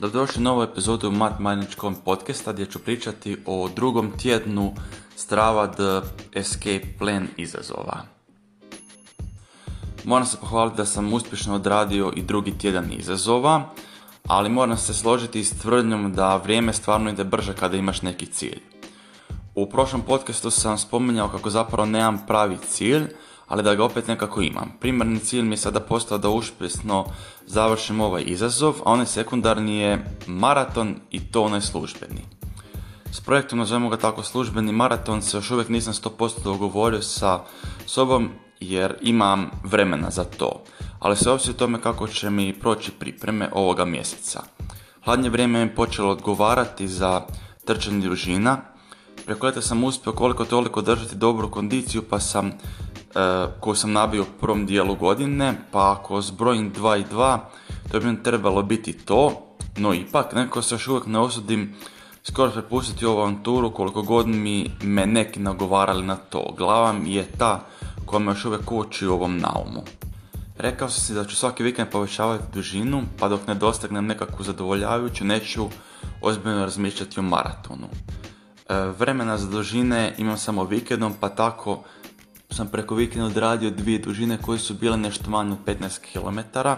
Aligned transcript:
Dobrodošli 0.00 0.40
u 0.40 0.44
novu 0.44 0.62
epizodu 0.62 1.10
Matmaničkom 1.10 1.94
podcasta 2.04 2.52
gdje 2.52 2.66
ću 2.66 2.78
pričati 2.78 3.36
o 3.46 3.68
drugom 3.76 4.12
tjednu 4.18 4.74
Strava 5.16 5.66
The 5.66 6.00
Escape 6.34 6.86
Plan 6.98 7.28
izazova. 7.36 8.02
Moram 10.04 10.26
se 10.26 10.36
pohvaliti 10.40 10.76
da 10.76 10.84
sam 10.84 11.12
uspješno 11.12 11.54
odradio 11.54 12.12
i 12.16 12.22
drugi 12.22 12.58
tjedan 12.58 12.92
izazova, 12.92 13.70
ali 14.26 14.48
moram 14.48 14.76
se 14.76 14.94
složiti 14.94 15.44
s 15.44 15.58
tvrdnjom 15.58 16.12
da 16.12 16.36
vrijeme 16.36 16.72
stvarno 16.72 17.10
ide 17.10 17.24
brže 17.24 17.54
kada 17.54 17.76
imaš 17.76 18.02
neki 18.02 18.26
cilj. 18.26 18.60
U 19.54 19.70
prošlom 19.70 20.02
podcastu 20.02 20.50
sam 20.50 20.78
spominjao 20.78 21.28
kako 21.28 21.50
zapravo 21.50 21.86
nemam 21.86 22.24
pravi 22.26 22.58
cilj, 22.68 23.06
ali 23.48 23.62
da 23.62 23.74
ga 23.74 23.84
opet 23.84 24.08
nekako 24.08 24.42
imam. 24.42 24.72
Primarni 24.80 25.18
cilj 25.18 25.42
mi 25.42 25.52
je 25.52 25.56
sada 25.56 25.80
postao 25.80 26.18
da 26.18 26.28
uspjesno 26.28 27.04
završim 27.46 28.00
ovaj 28.00 28.22
izazov, 28.26 28.74
a 28.84 28.92
onaj 28.92 29.06
sekundarni 29.06 29.78
je 29.78 30.04
maraton 30.26 30.96
i 31.10 31.20
to 31.20 31.42
onaj 31.42 31.60
službeni. 31.60 32.24
S 33.12 33.20
projektom, 33.20 33.58
nazovemo 33.58 33.88
ga 33.88 33.96
tako 33.96 34.22
službeni 34.22 34.72
maraton, 34.72 35.22
se 35.22 35.36
još 35.36 35.50
uvijek 35.50 35.68
nisam 35.68 35.92
100% 35.92 36.42
dogovorio 36.44 37.02
sa 37.02 37.40
sobom 37.86 38.30
jer 38.60 38.94
imam 39.00 39.50
vremena 39.64 40.10
za 40.10 40.24
to, 40.24 40.62
ali 40.98 41.16
se 41.16 41.30
ovisi 41.30 41.50
o 41.50 41.54
tome 41.54 41.80
kako 41.80 42.08
će 42.08 42.30
mi 42.30 42.58
proći 42.60 42.90
pripreme 42.90 43.50
ovoga 43.52 43.84
mjeseca. 43.84 44.42
Hladnje 45.04 45.30
vrijeme 45.30 45.64
mi 45.64 45.74
počelo 45.74 46.10
odgovarati 46.10 46.88
za 46.88 47.22
trčanje 47.64 48.00
družina, 48.00 48.58
preko 49.26 49.46
ljeta 49.46 49.62
sam 49.62 49.84
uspio 49.84 50.12
koliko 50.12 50.44
toliko 50.44 50.82
držati 50.82 51.16
dobru 51.16 51.50
kondiciju 51.50 52.02
pa 52.10 52.20
sam 52.20 52.52
koju 53.60 53.74
sam 53.74 53.92
nabio 53.92 54.22
u 54.22 54.40
prvom 54.40 54.66
dijelu 54.66 54.94
godine, 54.94 55.54
pa 55.72 55.92
ako 55.92 56.20
zbrojim 56.20 56.72
2 56.72 57.00
i 57.00 57.04
2, 57.14 57.38
to 57.92 58.00
bi 58.00 58.06
mi 58.06 58.22
trebalo 58.22 58.62
biti 58.62 58.92
to, 58.92 59.42
no 59.76 59.94
ipak 59.94 60.34
nekako 60.34 60.62
se 60.62 60.74
još 60.74 60.88
uvijek 60.88 61.06
ne 61.06 61.18
osudim 61.18 61.74
skoro 62.24 62.50
prepustiti 62.50 63.06
ovu 63.06 63.20
avanturu 63.20 63.70
koliko 63.70 64.02
god 64.02 64.28
mi 64.28 64.70
me 64.82 65.06
neki 65.06 65.40
nagovarali 65.40 66.06
na 66.06 66.16
to. 66.16 66.54
Glava 66.56 66.92
mi 66.92 67.14
je 67.14 67.24
ta 67.38 67.60
koja 68.06 68.20
me 68.20 68.32
još 68.32 68.44
uvijek 68.44 68.72
uči 68.72 69.06
u 69.06 69.12
ovom 69.12 69.38
naumu. 69.38 69.82
Rekao 70.58 70.88
sam 70.88 71.04
si 71.04 71.14
da 71.14 71.24
ću 71.24 71.36
svaki 71.36 71.62
vikend 71.62 71.88
povećavati 71.88 72.44
dužinu, 72.54 73.02
pa 73.18 73.28
dok 73.28 73.46
ne 73.46 73.54
dostignem 73.54 74.06
nekakvu 74.06 74.44
zadovoljavajuću, 74.44 75.24
neću 75.24 75.66
ozbiljno 76.20 76.60
razmišljati 76.60 77.20
o 77.20 77.22
maratonu. 77.22 77.88
E, 78.68 78.74
vremena 78.98 79.38
za 79.38 79.50
dužine 79.50 80.14
imam 80.18 80.38
samo 80.38 80.64
vikendom, 80.64 81.14
pa 81.20 81.28
tako 81.28 81.82
sam 82.56 82.68
preko 82.68 82.94
vikenda 82.94 83.26
odradio 83.26 83.70
dvije 83.70 83.98
dužine 83.98 84.38
koje 84.42 84.58
su 84.58 84.74
bile 84.74 84.96
nešto 84.96 85.30
manje 85.30 85.52
od 85.52 85.58
15 85.66 85.98
km. 86.12 86.38
E, 86.38 86.70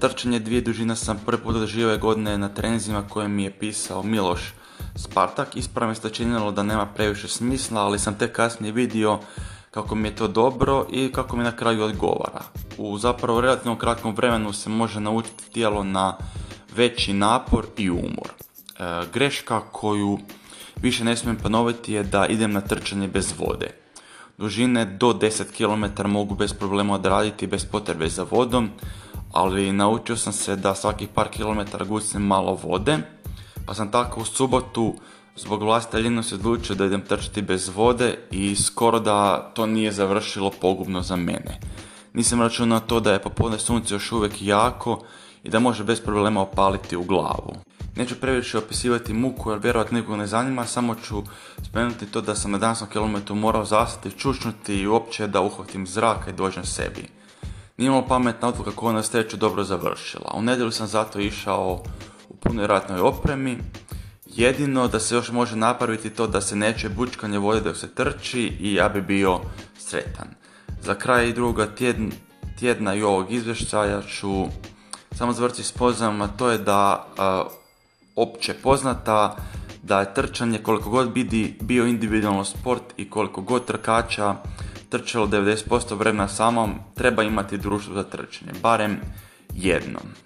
trčanje 0.00 0.38
dvije 0.38 0.60
dužine 0.60 0.96
sam 0.96 1.20
prvi 1.26 1.42
put 1.42 1.56
godine 2.00 2.38
na 2.38 2.48
trenzima 2.48 3.08
koje 3.08 3.28
mi 3.28 3.44
je 3.44 3.58
pisao 3.58 4.02
Miloš 4.02 4.54
Spartak. 4.94 5.56
Ispravno 5.56 5.94
se 5.94 6.10
činilo 6.10 6.50
da 6.50 6.62
nema 6.62 6.86
previše 6.86 7.28
smisla, 7.28 7.80
ali 7.80 7.98
sam 7.98 8.18
te 8.18 8.32
kasnije 8.32 8.72
vidio 8.72 9.18
kako 9.70 9.94
mi 9.94 10.08
je 10.08 10.16
to 10.16 10.28
dobro 10.28 10.86
i 10.90 11.12
kako 11.12 11.36
mi 11.36 11.44
na 11.44 11.56
kraju 11.56 11.82
odgovara. 11.82 12.42
U 12.78 12.98
zapravo 12.98 13.40
relativno 13.40 13.78
kratkom 13.78 14.14
vremenu 14.14 14.52
se 14.52 14.70
može 14.70 15.00
naučiti 15.00 15.50
tijelo 15.52 15.84
na 15.84 16.16
veći 16.76 17.12
napor 17.12 17.66
i 17.76 17.90
umor. 17.90 18.30
E, 18.30 19.06
greška 19.12 19.60
koju 19.60 20.18
više 20.76 21.04
ne 21.04 21.16
smijem 21.16 21.36
ponoviti 21.36 21.92
je 21.92 22.02
da 22.02 22.26
idem 22.26 22.52
na 22.52 22.60
trčanje 22.60 23.08
bez 23.08 23.34
vode 23.38 23.85
dužine 24.38 24.84
do 24.84 25.12
10 25.12 25.44
km 25.52 26.08
mogu 26.08 26.34
bez 26.34 26.52
problema 26.52 26.94
odraditi 26.94 27.46
bez 27.46 27.64
potrebe 27.64 28.08
za 28.08 28.26
vodom, 28.30 28.70
ali 29.32 29.72
naučio 29.72 30.16
sam 30.16 30.32
se 30.32 30.56
da 30.56 30.74
svaki 30.74 31.06
par 31.06 31.28
kilometara 31.28 31.84
gucnem 31.84 32.22
malo 32.22 32.58
vode, 32.62 32.98
pa 33.66 33.74
sam 33.74 33.90
tako 33.90 34.20
u 34.20 34.24
subotu 34.24 34.94
zbog 35.36 35.62
vlastite 35.62 36.22
se 36.22 36.34
odlučio 36.34 36.74
da 36.76 36.84
idem 36.84 37.00
trčati 37.00 37.42
bez 37.42 37.68
vode 37.68 38.18
i 38.30 38.56
skoro 38.56 39.00
da 39.00 39.50
to 39.54 39.66
nije 39.66 39.92
završilo 39.92 40.50
pogubno 40.60 41.02
za 41.02 41.16
mene. 41.16 41.60
Nisam 42.14 42.42
računao 42.42 42.80
to 42.80 43.00
da 43.00 43.12
je 43.12 43.22
popodne 43.22 43.58
sunce 43.58 43.94
još 43.94 44.12
uvijek 44.12 44.42
jako 44.42 45.02
i 45.42 45.50
da 45.50 45.58
može 45.58 45.84
bez 45.84 46.00
problema 46.00 46.42
opaliti 46.42 46.96
u 46.96 47.04
glavu. 47.04 47.54
Neću 47.96 48.14
previše 48.20 48.58
opisivati 48.58 49.12
muku 49.12 49.50
jer 49.50 49.60
vjerojatno 49.62 49.98
nikog 49.98 50.16
ne 50.16 50.26
zanima, 50.26 50.66
samo 50.66 50.94
ću 50.94 51.22
spomenuti 51.64 52.06
to 52.06 52.20
da 52.20 52.34
sam 52.34 52.50
na 52.50 52.58
danskom 52.58 52.88
kilometru 52.88 53.34
morao 53.34 53.64
zastati, 53.64 54.18
čučnuti 54.18 54.74
i 54.74 54.86
uopće 54.86 55.26
da 55.26 55.40
uhvatim 55.40 55.86
zraka 55.86 56.30
i 56.30 56.32
dođem 56.32 56.64
sebi. 56.64 57.08
Nije 57.76 57.86
imalo 57.86 58.06
pametna 58.06 58.48
odluka 58.48 58.70
koja 58.70 58.92
na 58.92 59.02
sreću 59.02 59.36
dobro 59.36 59.64
završila. 59.64 60.32
U 60.34 60.42
nedjelju 60.42 60.70
sam 60.70 60.86
zato 60.86 61.20
išao 61.20 61.82
u 62.28 62.36
punoj 62.36 62.66
ratnoj 62.66 63.00
opremi. 63.00 63.58
Jedino 64.26 64.88
da 64.88 65.00
se 65.00 65.14
još 65.14 65.30
može 65.30 65.56
napraviti 65.56 66.10
to 66.10 66.26
da 66.26 66.40
se 66.40 66.56
neće 66.56 66.88
bučkanje 66.88 67.38
vode 67.38 67.60
dok 67.60 67.76
se 67.76 67.94
trči 67.94 68.56
i 68.60 68.74
ja 68.74 68.88
bi 68.88 69.02
bio 69.02 69.40
sretan. 69.78 70.28
Za 70.82 70.94
kraj 70.94 71.32
druga 71.32 71.68
tjedna 72.58 72.94
i 72.94 73.02
ovog 73.02 73.32
izvještaja 73.32 74.02
ću 74.02 74.44
samo 75.12 75.32
zavrti 75.32 75.62
s 75.62 75.72
a 76.00 76.28
to 76.36 76.50
je 76.50 76.58
da 76.58 77.06
opće 78.16 78.54
poznata 78.54 79.36
da 79.82 80.00
je 80.00 80.14
trčanje 80.14 80.58
koliko 80.58 80.90
god 80.90 81.12
bidi 81.12 81.56
bio 81.60 81.86
individualno 81.86 82.44
sport 82.44 82.82
i 82.96 83.10
koliko 83.10 83.40
god 83.40 83.64
trkača 83.64 84.36
trčalo 84.88 85.26
90% 85.26 85.98
vremena 85.98 86.28
samom, 86.28 86.74
treba 86.94 87.22
imati 87.22 87.58
društvo 87.58 87.94
za 87.94 88.02
trčanje, 88.02 88.52
barem 88.62 89.00
jednom. 89.54 90.25